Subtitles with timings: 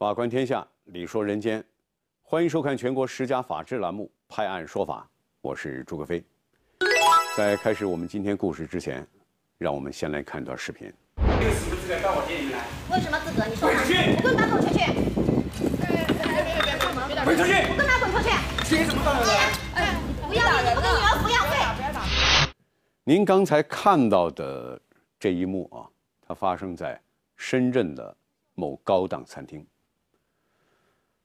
[0.00, 1.62] 法观天下，理说人间，
[2.22, 5.02] 欢迎收看全国十佳法制栏目《拍案说法》，
[5.42, 6.24] 我是朱克飞。
[7.36, 9.06] 在开始我们今天故事之前，
[9.58, 10.90] 让我们先来看一段视频。
[11.16, 12.64] 你有什么资格到我店里来？
[12.88, 13.44] 我有什么资格？
[13.46, 13.76] 你说嘛？
[13.76, 14.88] 滚出去我滚蛋滚出去！
[17.22, 17.52] 滚出去！
[17.68, 18.32] 我滚蛋滚出去！
[18.64, 19.52] 凭什么到我来？
[19.76, 21.52] 哎，不要你，我给女儿抚养费。
[23.04, 24.80] 您刚才看到的
[25.18, 25.84] 这一幕啊，
[26.26, 26.98] 它发生在
[27.36, 28.16] 深圳的
[28.54, 29.62] 某高档餐厅。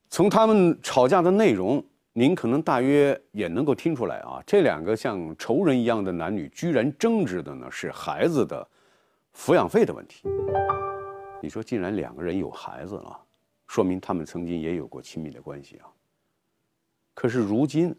[0.09, 1.83] 从他们吵架的内容，
[2.13, 8.65] 您可能大约也能够听出来啊，这两个像仇人一样的男女，居然争执的呢是孩子的
[9.35, 10.21] 抚养费的问题。
[11.41, 13.19] 你说，既然两个人有孩子了，
[13.67, 15.85] 说明他们曾经也有过亲密的关系啊。
[17.13, 17.93] 可是如今，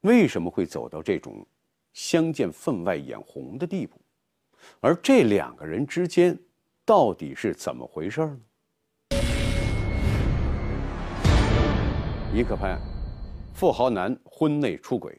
[0.00, 1.46] 为什么会走到这种
[1.92, 4.00] 相见分外眼红的地步？
[4.80, 6.36] 而这两个人之间
[6.84, 8.40] 到底是怎么回事呢？
[12.36, 12.78] 尼克潘，
[13.54, 15.18] 富豪男婚内出轨，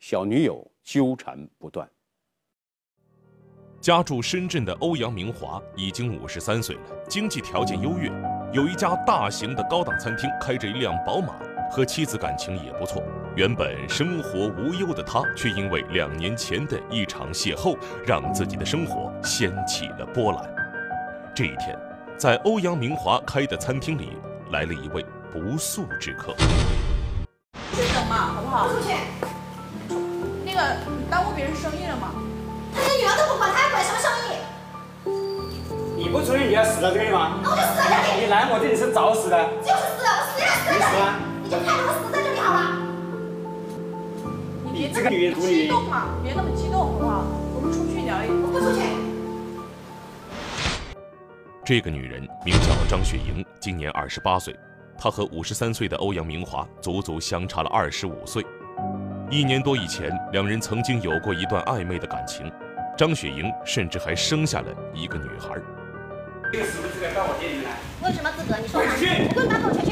[0.00, 1.88] 小女友纠缠不断。
[3.80, 8.10] 家住深圳的欧阳明华已经五十三岁了，经济条件优越，
[8.52, 11.38] 有一家大型的高档餐厅，开着一辆宝马，
[11.70, 13.00] 和妻子感情也不错。
[13.36, 20.52] 原本生活无忧的他，却因为两年前的一场邂逅，让自己的生活掀起了波澜。
[21.32, 21.78] 这一天，
[22.18, 24.16] 在欧阳明华开的餐厅里，
[24.50, 25.06] 来了一位
[25.36, 26.34] 不速之客。
[27.74, 28.68] 出去等嘛，好不好？
[28.68, 28.96] 出去！
[30.42, 32.14] 那个你耽误别人生意了吗？
[32.74, 34.32] 他连女儿都不管，他还管什么生意？
[35.98, 37.38] 你不出去，你要死在这里吗？
[37.42, 39.36] 那我就死在这里，你来我这里是找死的。
[39.60, 41.20] 就是死，我死也死在这里你死啊。
[41.44, 42.80] 你就看着我死在这里好了。
[44.64, 47.24] 你别这个女人激动嘛，别那么激动，好不好？
[47.54, 48.32] 我们出去聊一聊。
[48.40, 48.80] 我不出去。
[51.62, 54.56] 这个女人名叫张雪莹，今年二十八岁，
[54.98, 58.44] 他和五十三岁的欧阳明华足足相差了二十五岁。
[59.30, 62.50] 一年多以前，两人曾经有过一段暧昧的感情，
[62.96, 65.56] 张雪莹甚至还生下了一个女孩。
[66.52, 67.72] 你有什么资格到我店里来？
[68.00, 68.56] 我有什么资格？
[68.62, 68.86] 你说嘛？
[68.86, 69.90] 滚出去我滚蛋滚出去！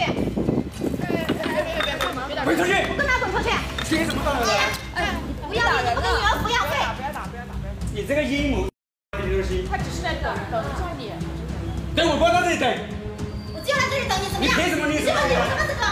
[2.44, 2.72] 滚出去！
[2.86, 3.50] 我滚蛋滚出去！
[3.90, 4.70] 凭什么到我来？
[4.94, 6.78] 哎，不要你，我给女儿抚养费。
[6.94, 7.82] 不要打，不要打，不要打。
[7.92, 8.70] 你这个阴谋，
[9.68, 11.10] 他只是在等等着你。
[11.96, 12.70] 等我不到这里等。
[13.64, 14.52] 我就在这里等你，怎么样？
[14.52, 15.16] 你凭什么你什么？
[15.24, 15.88] 你有什么资格？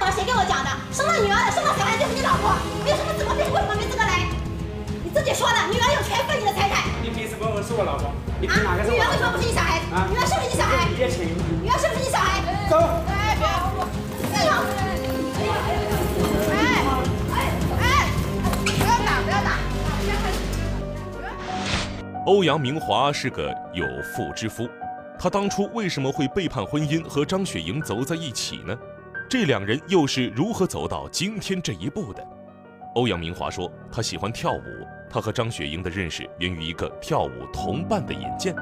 [0.00, 0.72] 啊，谁跟我讲的？
[0.96, 4.24] 生了女儿的，生了小孩就是你老婆，没有什么资格，凭为什么没资格来？
[5.04, 6.88] 你自己说的，女儿有权分你的财产。
[7.04, 8.08] 你凭什么我是我老婆？
[8.40, 9.44] 你凭哪啊，个是我老婆女儿为什么不？
[9.44, 9.76] 是你小孩？
[9.92, 10.88] 啊女儿是不是你小孩？
[10.88, 11.28] 你也请。
[11.60, 12.40] 女儿是不是你小孩？
[12.72, 12.80] 走。
[13.12, 13.44] 哎，别
[13.76, 13.84] 我。
[14.24, 14.64] 是吗？
[16.48, 16.80] 哎
[17.36, 17.36] 哎
[17.76, 18.08] 哎！
[18.64, 19.60] 不要打，不要打。
[22.24, 23.84] 欧阳明华是个有
[24.16, 24.64] 妇之夫，
[25.22, 28.76] 他当初为什么会背叛婚姻和张雪莹走在一起呢？
[29.30, 32.26] 这两人又是如何走到今天这一步的？
[32.96, 34.64] 欧阳明华说，他喜欢跳舞，
[35.08, 38.52] 他和张雪莹的认识源于一个跳舞同伴的引荐。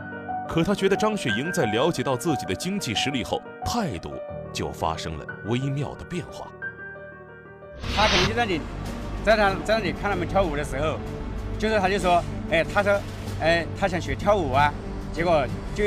[0.47, 4.13] 可他觉得张雪莹在了解到自己的经济实力后，态度
[4.53, 6.47] 就发生了微妙的变化。
[7.97, 8.61] 他肯定在你，
[9.25, 10.99] 在他在那里看他们跳舞的时候，
[11.59, 13.01] 就是他就说，哎，他说，
[13.41, 14.71] 哎，他想学跳舞啊，
[15.11, 15.85] 结果就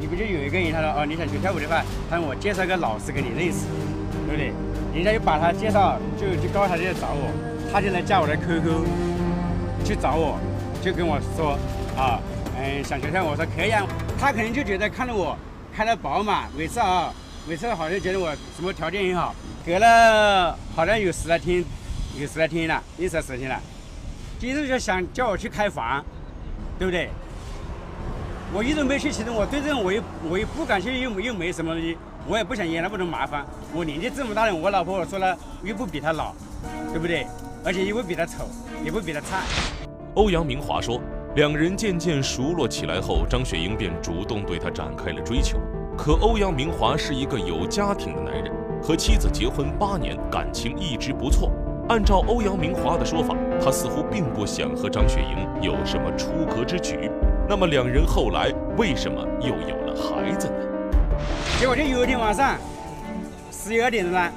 [0.00, 3.66] 你不就有一个人，他说，哦，你想学跳舞的话，他说我介绍个老师给你认识，
[4.26, 4.52] 对不对？
[4.94, 7.30] 人家就把他介绍，就就告诉他就来找我，
[7.72, 8.86] 他就来加我的 QQ，
[9.84, 10.38] 去找我，
[10.80, 11.58] 就跟我说，
[11.96, 12.20] 啊，
[12.56, 13.84] 嗯，想学跳舞，我说可以啊。
[14.18, 15.36] 他可能就觉得看到我
[15.74, 17.12] 开了宝马，每次啊，
[17.46, 21.64] 每次好像觉得我什么条件很好，隔了好像有十来天，
[22.18, 23.60] 有十来天了，一十十天了，
[24.38, 26.04] 今天就想叫我去开房，
[26.78, 27.10] 对不对？
[28.50, 33.44] 我一直没去，其实我对这种我又我又不感兴趣，又又没什么东西，我也不想惹那么多麻烦。
[33.74, 36.32] 我年纪这么大了，我老婆我说了又不比她老，
[36.90, 37.26] 对不对？
[37.62, 38.48] 而且又不比她丑，
[38.82, 39.42] 也不比她差。
[40.14, 40.98] 欧阳明华说，
[41.36, 45.58] 两人渐渐熟络起来后，张雪英便主动对他展开了追求。
[45.96, 48.50] 可欧阳明华是一个有家庭的男人，
[48.82, 51.52] 和妻子结婚八年，感情一直不错。
[51.90, 57.10] 按照欧阳明华的说法，他似乎并不想和张雪莹有什么出格之举。
[57.48, 60.54] 那么两人后来为什么又有了孩子呢？
[61.58, 62.58] 结果就有一天晚上
[63.50, 64.30] 十一二点钟了，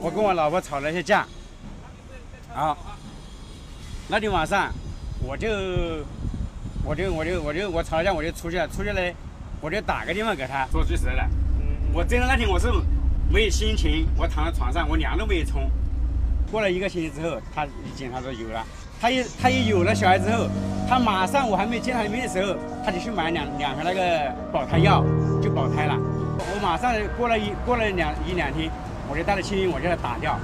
[0.00, 1.26] 我跟我老婆吵了一下架，
[2.52, 2.76] 啊，
[4.08, 4.72] 那天晚上
[5.24, 5.48] 我就
[6.84, 9.00] 我就我就我就我吵了架我就出去了，出去了
[9.60, 10.66] 我就打个电话给他。
[10.72, 11.22] 说句实在的，
[11.92, 12.66] 我真的那天我是
[13.32, 15.70] 没有心情，我躺在床上，我凉都没有冲。
[16.50, 18.66] 过了一个星期之后，他一检查说有了，
[19.00, 20.48] 他一他一有了小孩之后，
[20.90, 22.52] 他马上我还没见他的面的时候，
[22.84, 25.04] 他就去买两两盒那个保胎药，
[25.40, 25.94] 就保胎了。
[25.96, 28.68] 我马上过了一过了两一两天，
[29.08, 30.36] 我就带着青云，我叫他打掉，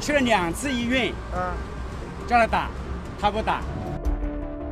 [0.00, 1.52] 去了两次医院，嗯，
[2.26, 2.70] 叫他打，
[3.20, 3.60] 他不打。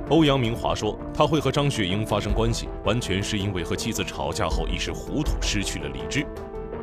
[0.09, 6.27] 欧阳明华说，他会和张雪莹发生关系，完全是因为和妻子吵架后一时糊涂，失去了理智。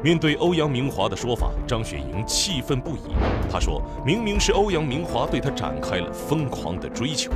[0.04, 3.16] 面对欧阳明华的说法，张雪莹气愤不已。
[3.52, 7.32] 她说明明是欧阳明华对她展开了疯狂的追求。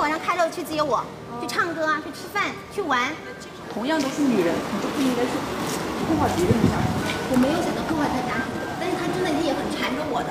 [0.00, 1.02] 晚上开车去接我，
[1.40, 3.10] 去唱歌啊，去吃饭，去玩。
[3.72, 5.30] 同样都是女人，你就不应该去
[6.06, 6.88] 破坏别人的家庭。
[7.30, 8.46] 我没有想到破坏他家庭，
[8.80, 10.30] 但是他真的也很缠着我的。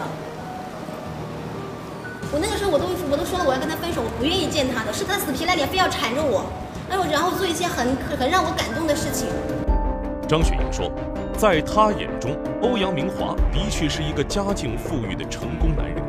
[2.32, 6.44] 我那个时候我都我都说了我要跟他分手，我不愿意见他的，是他死皮赖脸非要缠着我，
[6.90, 9.28] 哎呦，然后做一些很很让我感动的事情。
[10.28, 10.92] 张雪莹说，
[11.38, 16.04] 在他眼中，欧阳明华的确是一个家境富裕的成功男人。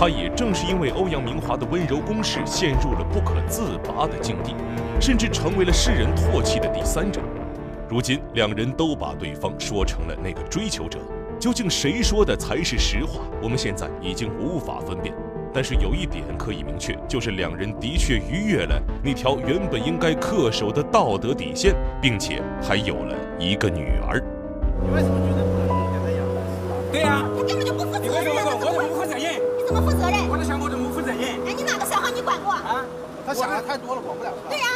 [0.00, 4.54] 她也正是因为欧阳明华的温柔攻势，陷入了不可自拔的境地，
[4.98, 7.20] 甚至成为了世人唾弃的第三者。
[7.86, 11.00] 如今，两人都把对方说成了那个追求者，
[11.38, 13.20] 究竟谁说的才是实话？
[13.42, 15.14] 我们现在已经无法分辨。
[15.52, 24.18] 但是有一点可以明确，就是两人的确逾越了那条原本应该恪守的道德底线，并且还有了一个女儿。
[24.82, 26.90] 你为什么觉得不能给他养孩子？
[26.90, 28.44] 对呀、他根本就不负你责任啊！
[28.46, 28.99] 为什么说我
[29.70, 30.28] 怎么负责任？
[30.28, 31.20] 我的小伙怎么负责任？
[31.46, 32.50] 哎，你哪个小孩你管过？
[32.50, 32.84] 啊，
[33.24, 34.32] 他想的太多了，管不了？
[34.48, 34.66] 对呀、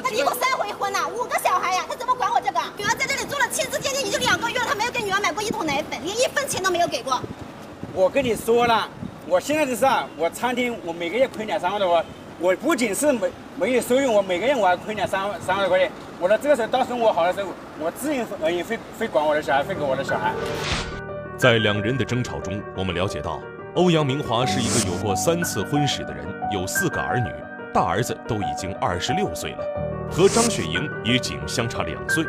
[0.00, 2.60] 他离过三回婚呢，五个小孩呀，他怎么管我这个？
[2.76, 7.20] 女儿在这里做了亲子鉴定已经两个月了，他没有给女儿买过一桶奶粉，连一分钱都没有给过。
[7.92, 8.88] 我跟你说了，
[9.26, 12.04] 我现在的事啊，我餐厅我每个月亏两三万多，我
[12.38, 15.90] 我不仅是没没有收入，我每个月我还亏两三万三万多块钱。
[16.20, 17.50] 我说这个时候，到时候我好的时候，
[17.80, 20.32] 我自然而然会会管我的小孩，会给我的小孩。
[21.36, 23.40] 在两人的争吵中，我们了解到，
[23.76, 27.30] 欧阳明华是一个有过三次婚史的人，有四个儿女，
[27.74, 29.58] 大儿子都已经二十六岁了，
[30.10, 32.24] 和张雪莹也仅相差两岁。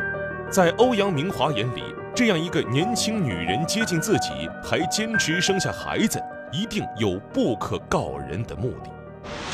[0.50, 1.82] 在欧阳明华眼里，
[2.14, 4.28] 这样一个年轻女人接近自己，
[4.62, 6.22] 还坚持生下孩子，
[6.52, 8.90] 一定有不可告人的目的。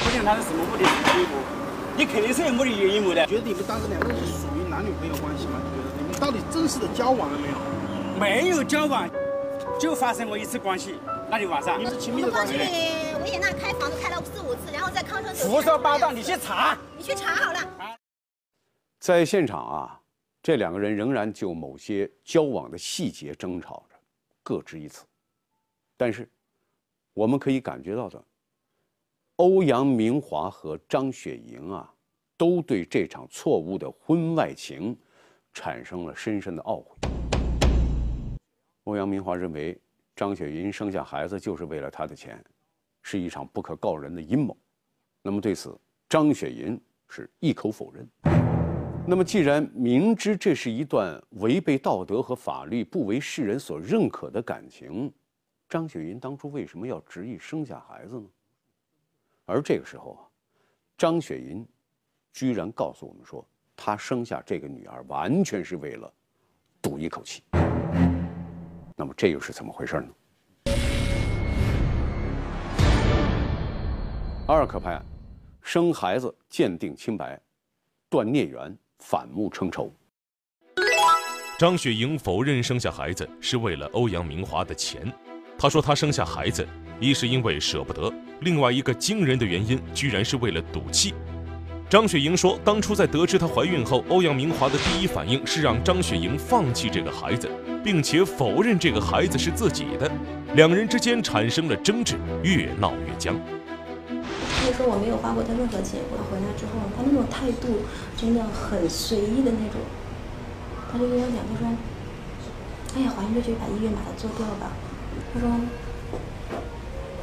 [0.02, 0.84] 不讲他是什么目的，
[1.96, 3.24] 你肯定是有目的有阴谋的。
[3.26, 5.60] 觉得你们当时两个人是属于男女朋友关系吗？
[5.62, 7.54] 你觉得你们到底正式的交往了没有？
[8.18, 9.08] 没有交往，
[9.78, 10.96] 就发生过一次关系，
[11.30, 11.86] 那天晚上你。
[11.86, 13.22] 是亲我们过去密的关系。
[13.22, 16.76] 维也纳开房都开了四五次，然后在康城胡说八道，你去查。
[16.96, 17.98] 你去查好了。
[18.98, 20.00] 在现场啊，
[20.42, 23.96] 这两个人仍然就某些交往的细节争吵着，
[24.42, 25.04] 各执一词。
[25.96, 26.28] 但是，
[27.12, 28.22] 我们可以感觉到的，
[29.36, 31.90] 欧阳明华和张雪莹啊，
[32.36, 34.96] 都对这场错误的婚外情
[35.52, 36.96] 产生了深深的懊悔。
[38.84, 39.78] 欧阳明华认为
[40.16, 42.42] 张雪云生下孩子就是为了他的钱，
[43.02, 44.56] 是一场不可告人的阴谋。
[45.22, 45.76] 那么对此，
[46.08, 48.08] 张雪云是一口否认。
[49.06, 55.12] 那么，既然明知这是一段违背道德和法律、不为世人所认可的感情，
[55.68, 58.26] 张雪银当初为什么要执意生下孩子呢？
[59.44, 60.20] 而这个时候啊，
[60.96, 61.66] 张雪银
[62.32, 63.46] 居然告诉我们说，
[63.76, 66.10] 她生下这个女儿完全是为了
[66.80, 67.42] 赌一口气。
[68.96, 70.74] 那么这又是怎么回事呢？
[74.46, 75.04] 阿尔可派案，
[75.62, 77.40] 生孩子鉴定清白，
[78.08, 79.92] 断孽缘，反目成仇。
[81.58, 85.12] 张雪莹否认生下孩子是为了欧阳明华的钱。
[85.58, 86.64] 她说她生下孩子，
[87.00, 91.14] 一是因为舍不得，另外一个惊人的原因居然是为了赌气。
[91.94, 97.48] 张雪莹说，当初在得知她怀孕后，欧阳明华的第一反应是让张雪莹放弃这个孩子，
[97.84, 100.10] 并且否认这个孩子是自己的。
[100.56, 103.38] 两人之间产生了争执，越闹越僵。
[104.10, 107.86] 那时候我没有花过他任何钱，我回来之后，他那种态度
[108.16, 109.78] 真的很随意的那种。
[110.90, 111.70] 他就跟我讲，他说
[112.98, 114.66] ：“哎呀，怀孕就去把医院把它做掉吧。”
[115.32, 115.48] 他说：“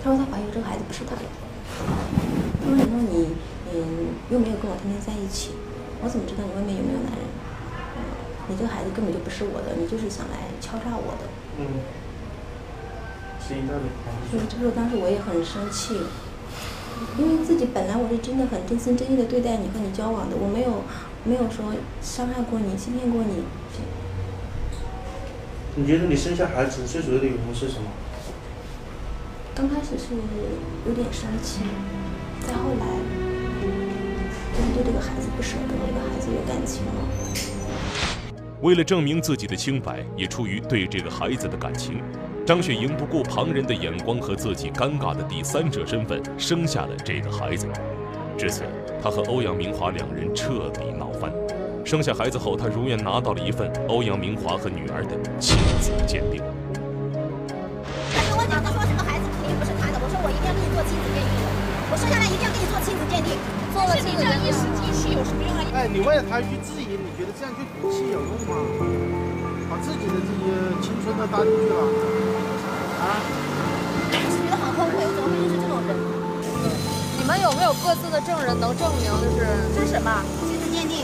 [0.01, 1.23] 他说他怀孕这个孩子不是他的。
[2.63, 3.35] 他说：“你说你
[3.73, 5.51] 嗯又没有跟我天天在一起，
[6.03, 7.23] 我怎么知道你外面有没有男人？
[7.95, 8.03] 嗯，
[8.49, 11.27] 你这个孩子根本就不是我的，你就是想来敲诈我的。”
[11.59, 11.79] 嗯，
[13.39, 13.87] 是一道理。
[14.29, 15.95] 所以这时候当时我也很生气，
[17.17, 20.83] 因为自己本来我是真的很真心真意的对待你和你交往的，我没有
[21.23, 23.43] 没有说伤害过你、欺骗过你。
[25.75, 27.87] 你觉得你生下孩子最主要的原因是什么？
[29.55, 30.15] 刚开始是
[30.87, 31.61] 有点生气，
[32.47, 32.85] 再后来
[34.61, 36.91] 就是对这个孩子不舍得，这个孩子有感情了。
[38.61, 41.99] 为了证明自己的清白，也出于对这个孩子的感情，
[42.45, 47.67] 张雪莹不顾旁人的眼光和自己尴尬的第三者身份，生下了这个孩子。
[48.37, 48.61] 至此，
[49.01, 51.33] 她和欧阳明华两人彻底闹翻。
[51.83, 56.39] 生下孩子后，她如愿拿到了一份欧阳明华和女儿的亲子鉴定。
[61.91, 63.36] 我生下来一定要给你做亲子鉴定。
[63.75, 65.60] 做了亲子鉴定一时激气有什么用啊？
[65.75, 68.55] 哎，你为了他一句质疑，你觉得这样去赌气有用吗？
[69.67, 71.83] 把自己的这些青春都搭进去了，
[73.03, 73.19] 啊？
[74.07, 75.91] 我是觉得很后悔，我怎么会认识这种人？
[77.19, 79.43] 你们有没有各自的证人能证明就是
[79.75, 80.24] 这是什么？
[80.48, 81.03] 亲子鉴定。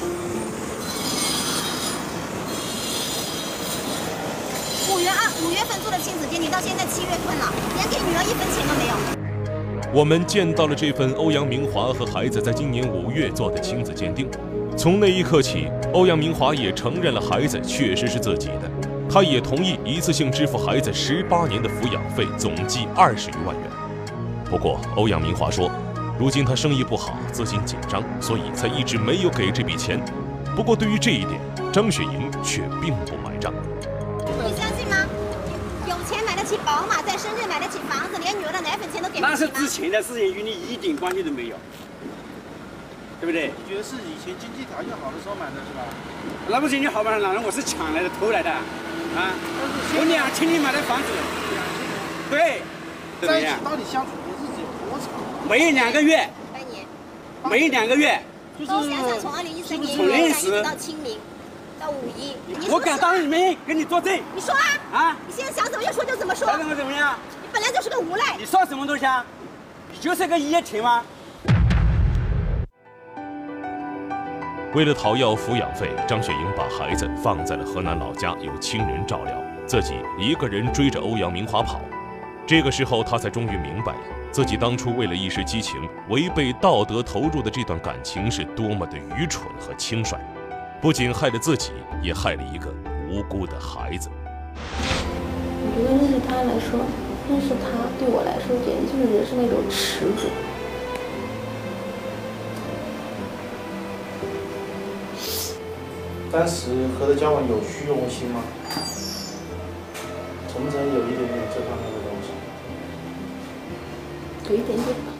[4.87, 9.16] 五月二五月份做的亲子鉴定，到现在七月份了，连给女儿一分钱都没有。
[9.93, 14.29] 我们见到了这份欧阳明华和孩子在今年五月做的亲子鉴定。
[14.75, 18.69] 从那一刻起，欧阳明华也承认了孩子确实是自己的，
[19.09, 23.65] 他也同意一次性支付孩子十八年的抚养费，总计二十余万元。
[24.49, 25.71] 不过，欧阳明华说，
[26.19, 30.03] 如今他生意不好，资金紧张，所以才一直没有给这笔钱。
[30.53, 31.39] 不过，对于这一点，
[31.71, 33.53] 张雪莹却并不买账。
[36.67, 39.21] 宝马，在深圳买得起房子，连女儿的奶粉钱都给不起？
[39.21, 41.55] 那是之前的事情，与你一点关系都没有，
[43.21, 43.53] 对不对？
[43.55, 45.87] 你觉得是以前经济条件好的时候买的是吧？
[46.49, 47.15] 那不经济好吗？
[47.19, 49.31] 哪人我是抢来的、偷来的，啊！
[49.95, 51.07] 我两千年买的房子，
[52.29, 52.61] 对，
[53.21, 53.63] 怎么在一起样？
[53.63, 55.07] 到底相处的日子有多长？
[55.47, 56.83] 没两个月，半年。
[57.49, 58.21] 没两个月，
[58.59, 61.17] 就是高想想从二零一三年从认元旦一识直到清明，
[61.87, 62.35] 到五一，
[62.69, 65.17] 我敢当你面跟你作证你说啊，啊！
[65.25, 67.17] 你现在想怎么就说就怎么说，想怎么怎么样？
[67.41, 68.35] 你本来就是个无赖。
[68.37, 69.25] 你算什么东西啊？
[69.89, 71.01] 你就是个一夜情吗？
[74.73, 81.79] 为了讨要抚养费，张雪莹把孩子放在了河南老家，由亲人照料，自己一个人追着欧阳明华跑。
[82.45, 83.95] 这个时候，她才终于明白，
[84.29, 90.17] 自己当初为了一时激情，违背道德投入的这段感情是多么的愚蠢和轻率，
[90.81, 92.73] 不仅害了自己，也害了一个
[93.09, 94.09] 无辜的孩子。
[94.55, 96.79] 我觉得认识他来说，
[97.29, 100.29] 认识他对我来说简直就是人生的一种耻辱。
[106.31, 108.43] 当时和他交往有虚荣心吗？
[110.47, 112.29] 承不承认有一点点这方面的东西？
[114.49, 115.11] 有一点点吧。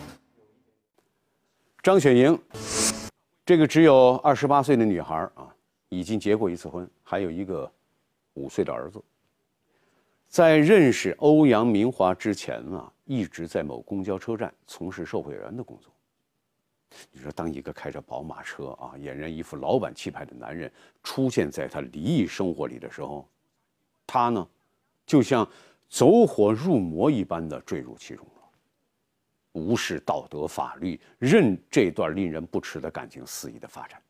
[1.82, 2.40] 张雪莹，
[3.48, 5.48] 这个只有二十八岁的女孩啊，
[5.88, 7.72] 已经结过一次婚，还有一个
[8.34, 9.02] 五岁的儿子。
[10.28, 15.90] 在认识欧阳明华之前啊，一直在某公交车站从事售货员的工作。
[17.10, 20.70] 你说，当一个开着宝马车啊，俨然一副老板气派的男人
[21.02, 23.26] 出现在他离异生活里的时候，
[24.06, 24.46] 他呢，
[25.06, 25.48] 就像
[25.88, 28.28] 走火入魔一般的坠入其中，
[29.58, 34.02] 无视道德法律，任这段令人不齿的感情肆意的发展。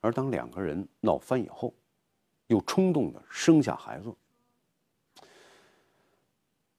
[0.00, 1.74] 而当两个人闹翻以后，
[2.46, 4.14] 又冲动的生下孩子，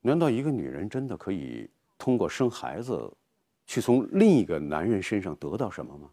[0.02, 3.12] 难道一个女人真的可以通过生孩子？
[3.70, 6.10] 去从另一个男人身上得到什么吗？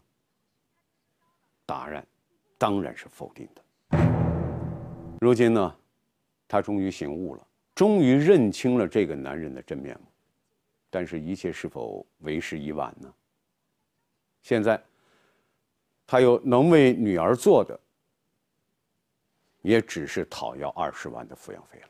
[1.65, 2.05] 答案
[2.57, 3.97] 当然是否定的。
[5.21, 5.75] 如今呢，
[6.49, 10.05] 她终于醒悟了，终于认清了这个男人的真面目。
[10.97, 13.13] 但是，一切是否为时已晚呢？
[14.41, 14.81] 现在，
[16.07, 17.77] 他又能为女儿做的，
[19.61, 21.87] 也只是讨要二十万的抚养费了。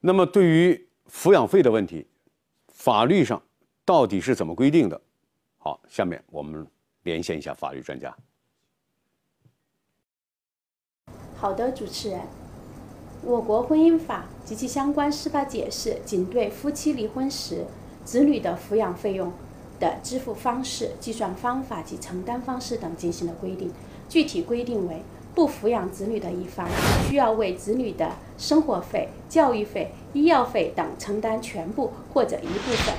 [0.00, 2.04] 那么，对于抚养费的问题，
[2.74, 3.40] 法律上。
[3.84, 5.00] 到底是怎么规定的？
[5.58, 6.66] 好，下面我们
[7.02, 8.16] 连线一下法律专家。
[11.36, 12.20] 好的，主持人，
[13.22, 17.64] 我国婚姻法及其相关司法解释仅对夫妻离婚时
[18.04, 19.32] 子女的抚养费用
[19.78, 23.70] 的支付方式、计算方法及承担方式等进行了规定。
[24.08, 25.02] 具体规定为：
[25.34, 26.68] 不抚养子女的一方
[27.08, 32.94] 需要为子女的生活费、教育费、医药费等承担全部或者一部分。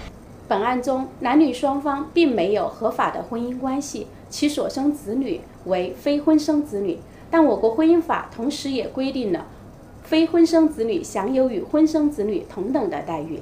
[0.48, 6.98] 本案中，男女双方并没有合法的婚姻关系，其所生子女为非婚生子女。
[7.30, 9.48] 但我国婚姻法同时也规定了，
[10.04, 13.40] 非婚生子女享有与婚生子女同等的待遇。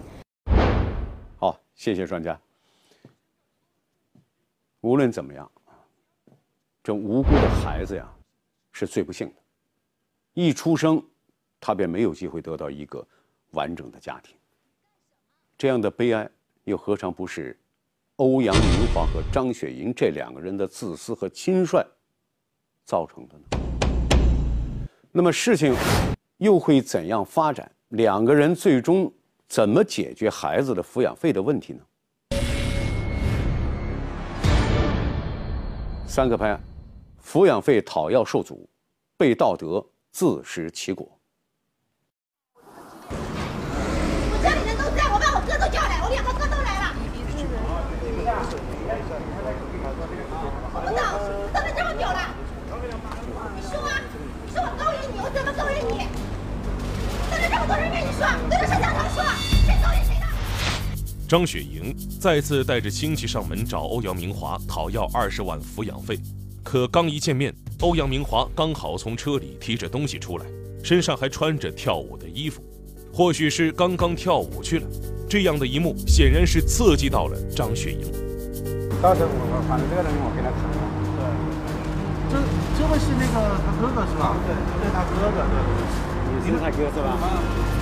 [1.81, 2.39] 谢谢专家。
[4.81, 5.51] 无论怎么样，
[6.83, 8.07] 这无辜的孩子呀，
[8.71, 9.33] 是最不幸的。
[10.33, 11.03] 一出生，
[11.59, 13.03] 他便没有机会得到一个
[13.53, 14.35] 完整的家庭。
[15.57, 16.29] 这样的悲哀。
[16.65, 17.59] 又何尝不是
[18.17, 21.83] 欧阳明华和张雪莹这两个人的自私和轻率
[22.85, 24.07] 造成的呢？
[25.11, 25.75] 那么事情
[26.37, 27.69] 又会怎样发展？
[27.87, 29.11] 两个人最终
[29.51, 31.81] 怎么解决孩子的抚养费的问题呢？
[36.07, 36.61] 三个拍案，
[37.21, 38.69] 抚养费讨要受阻，
[39.17, 41.19] 被道德自食其果。
[61.31, 66.19] 张雪莹再次带着亲戚上门找欧阳明华讨要二十万抚养费，
[66.61, 70.45] 可刚一见面，欧阳明华刚好从车里提着东西出来，
[70.83, 72.61] 身上还穿着跳舞的衣服，
[73.13, 74.85] 或许是刚刚跳舞去了。
[75.29, 78.01] 这样的一幕显然是刺激到了张雪莹。
[79.01, 80.83] 到时候我我反正这个人我跟他谈了，
[82.27, 82.35] 这
[82.77, 84.35] 这位是那个他哥哥是吧？
[84.45, 84.51] 对，
[84.83, 85.55] 对他哥哥，对。
[86.43, 87.15] 你是他哥是吧？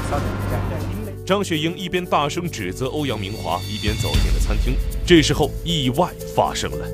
[0.07, 0.98] 稍等一下。
[1.29, 4.75] 张雪英一边大声指责欧阳明华，一边走进了餐厅。
[5.05, 6.87] 这时候，意外发生了。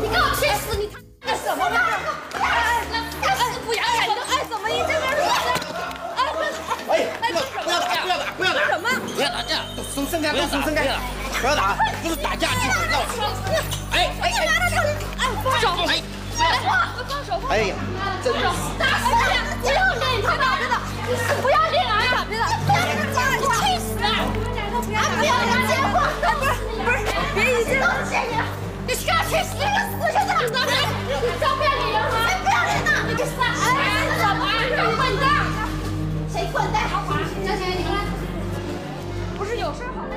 [0.00, 0.78] 你给我去死！
[0.78, 1.76] 你他干什么呢？
[2.38, 2.86] 哎，
[3.20, 4.06] 干死不要脸！
[4.06, 5.74] 你爱怎么你这边说的？
[6.86, 8.60] 哎，哎，不要打，不要打，不要打！
[8.68, 8.86] 什么？
[9.12, 10.94] 不要打架，都松伸开，都松开，
[11.40, 13.18] 不要打，不是打架，就是闹事。
[13.90, 14.38] 哎哎，哎，
[15.42, 15.66] 放手！
[15.90, 15.98] 哎，
[17.10, 17.42] 放手！
[17.48, 17.74] 哎呀，
[18.78, 19.34] 打死你！
[19.66, 20.22] 不要脸！
[20.22, 20.78] 他打着的，
[21.08, 21.83] 你是不要脸
[27.64, 27.88] 别一激动！
[28.04, 28.32] 谢谢你，
[28.86, 30.28] 你下去死个死去的！
[30.40, 32.14] 你不要脸吗？
[32.42, 32.88] 不要脸呐？
[33.08, 33.40] 你个傻！
[33.64, 33.80] 哎，
[34.18, 34.42] 什么？
[34.68, 35.24] 你滚蛋！
[36.30, 36.76] 谁滚蛋？
[37.44, 37.92] 张学你们
[39.38, 40.08] 不是有事好吗。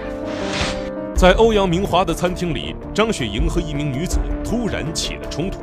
[1.15, 5.59] 在欧阳明华的餐厅里，张雪莹和一名女子突然起了冲突。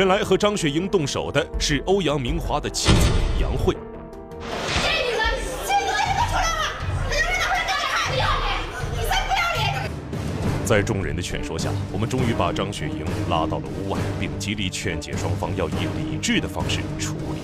[0.00, 3.76] 原来和张雪莹动手的是欧阳明华的妻子杨慧。
[4.82, 5.20] 这女人，
[5.66, 6.72] 这你们都出来了，
[7.10, 8.48] 你让他回家还不要脸，
[8.96, 9.90] 你才不要脸！
[10.64, 17.39] 在众人的劝说下，我们终于把张雪莹拉到了屋外，并极力劝解双方要以理智的方式处理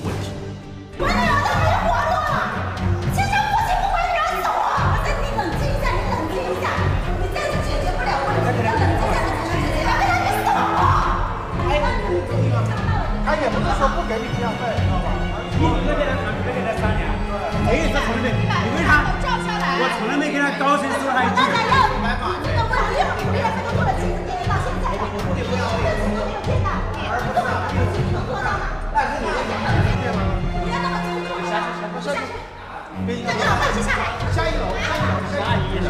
[33.09, 34.03] 那个老会去下来，
[34.35, 35.87] 下一楼，下一楼，下一楼，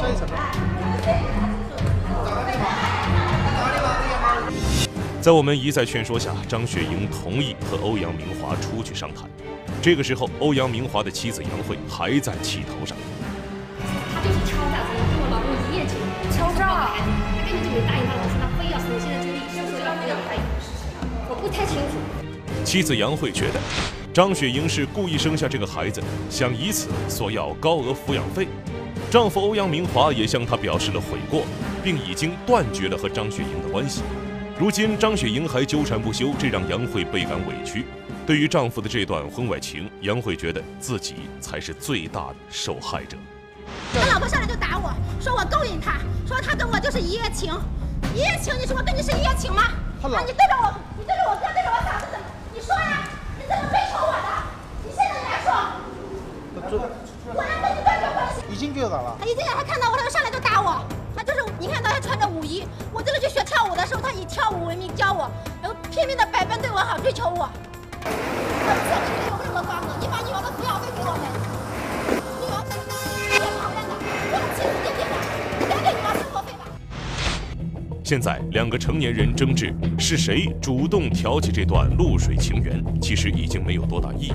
[0.00, 0.24] 下一层。
[5.20, 9.28] 在我们一再劝说下，张雪莹同意和欧阳明华出去商谈。
[9.82, 12.96] 这个时候，欧阳明华的妻子杨慧还在气头上。
[14.14, 15.98] 他就是敲诈，跟我老公一夜情，
[16.32, 17.04] 敲诈，他
[17.44, 20.40] 根本就没答应他老师，他非要从现在就立刻说要抚养费，
[21.28, 21.92] 我不太清楚。
[22.64, 23.60] 妻子杨慧觉得，
[24.14, 26.00] 张雪莹是故意生下这个孩子，
[26.30, 28.46] 想以此索要高额抚养费。
[29.10, 31.42] 丈夫欧阳明华也向她表示了悔过，
[31.82, 34.02] 并已经断绝了和张雪莹的关系。
[34.56, 37.86] 如今张雪莹还纠缠不休，这让杨慧倍感委屈。
[38.24, 43.16] 对于丈夫的这段婚外情，杨慧觉得自己才是最大的受害者。
[43.92, 47.52] 他老婆上来就打我，说我勾引他，说他跟我就是一夜情，
[48.14, 49.64] 一夜情，你说我对你是一夜情吗？
[50.02, 52.26] 啊，你对着我，你对着我哥，对着我嫂子怎么？
[52.54, 54.28] 你说呀，你怎么追求我的？
[54.84, 55.42] 你现在来
[56.78, 56.88] 说，
[57.34, 58.42] 我要跟你断绝关系。
[58.50, 59.16] 已经给打了。
[59.20, 60.84] 他一进来，他看到我，他就上来就打我。
[61.16, 65.30] 他就是你看到他穿着舞衣，我这个去学跳舞的时候，他以跳舞为名教我，
[65.62, 67.48] 然后拼命的百般对我好，追求我。
[68.04, 71.24] 我们现在没有任何瓜葛，你把女儿的抚养费给我们，
[72.40, 72.56] 女儿
[73.30, 73.92] 别跑人的，
[74.32, 75.16] 我亲自鉴定的，
[75.58, 76.66] 你该给女儿生活费吧。
[78.02, 84.34] 现在两个成年人争执是谁主动挑起这段露水情缘，其实已经没有多大意义。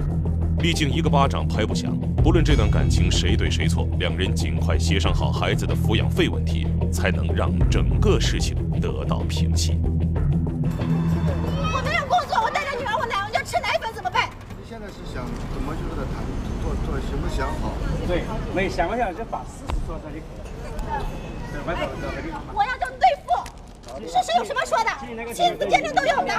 [0.59, 9.79] 毕竟一个巴掌拍不响，不论这段感情谁对谁错，两人尽快协商好孩子的抚养费问题，才能让整个事情得到平息。
[11.71, 14.27] 我没有工作，我带着女儿，我奶要吃奶粉怎么办？
[14.59, 15.23] 你现在是想
[15.55, 16.27] 怎么去和他谈，
[16.59, 17.71] 做做想不想好？
[18.05, 22.43] 对，没想不想就把事实做出来就可以了。
[22.53, 22.71] 我要
[24.07, 24.89] 事实有什么说的？
[25.33, 26.33] 亲子鉴定都有的，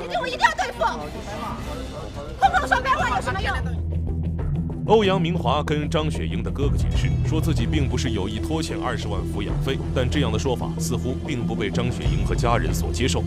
[0.00, 0.84] 你对我一定要对付，
[2.38, 3.54] 空口说白话有什么用？
[4.86, 13.22] 欧阳明华跟张雪英的哥哥解释，说自己并不是有意拖欠二十万抚养费，但这样的说法似乎并不被张雪英和家人所接受。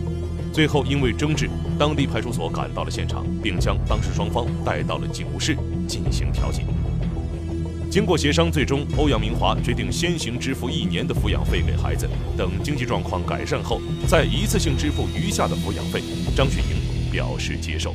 [0.52, 5.56] 最后因为争执，当地派出所赶到了现场，并将当事双方带到了警务室
[5.88, 6.64] 进行调解。
[7.94, 16.00] 经过协商，最终欧阳明华决定先行支付一年的抚养费给孩子，等经济状况改善后，再一次性支付余下的抚养费。
[16.36, 17.94] 张雪莹表示接受。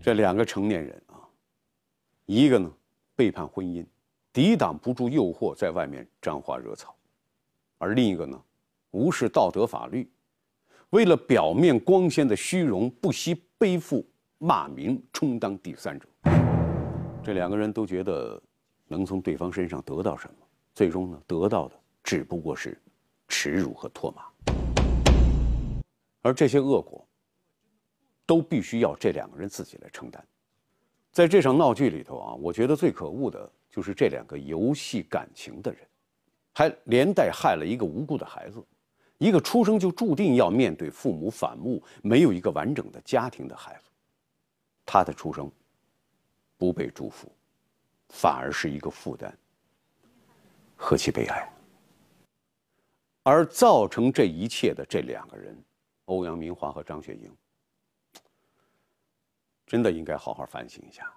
[0.00, 1.20] 这两个成年人啊，
[2.24, 2.72] 一个呢
[3.14, 3.84] 背叛婚姻，
[4.32, 6.88] 抵挡不住诱惑，在外面沾花惹草；
[7.76, 8.40] 而另一个呢，
[8.92, 10.10] 无视道德法律，
[10.88, 16.08] 为了表面光鲜的虚荣，不惜背负骂名，充当第三者。
[17.28, 18.42] 这两个人都觉得
[18.86, 22.80] 能从对方身上得到什么，最终呢，得到的只不过是
[23.28, 24.22] 耻辱和唾骂，
[26.22, 27.06] 而这些恶果
[28.24, 30.26] 都必须要这两个人自己来承担。
[31.12, 35.80] 在这场闹剧里头啊，我觉得最可恶的就是这两个游戏感情的人，
[36.54, 38.64] 还连带害了一个无辜的孩子，
[39.18, 43.90] 一个出生就注定要面对父母反目、没有一个完整的家庭的孩子，
[44.86, 45.52] 他的出生。
[46.58, 47.32] 不被祝福，
[48.10, 49.32] 反而是一个负担，
[50.76, 51.50] 何其悲哀！
[53.22, 55.56] 而造成这一切的这两个人，
[56.06, 57.34] 欧阳明华和张雪英，
[59.66, 61.10] 真的应该好好反省一下。